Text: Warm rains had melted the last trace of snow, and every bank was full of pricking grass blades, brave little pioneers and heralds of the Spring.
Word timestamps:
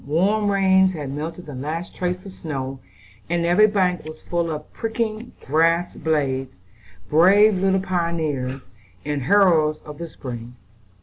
Warm 0.07 0.49
rains 0.49 0.93
had 0.93 1.11
melted 1.11 1.45
the 1.45 1.53
last 1.53 1.95
trace 1.95 2.25
of 2.25 2.31
snow, 2.31 2.79
and 3.29 3.45
every 3.45 3.67
bank 3.67 4.03
was 4.03 4.19
full 4.19 4.49
of 4.49 4.73
pricking 4.73 5.31
grass 5.45 5.95
blades, 5.95 6.55
brave 7.07 7.59
little 7.59 7.81
pioneers 7.81 8.67
and 9.05 9.21
heralds 9.21 9.77
of 9.83 9.99
the 9.99 10.09
Spring. 10.09 10.55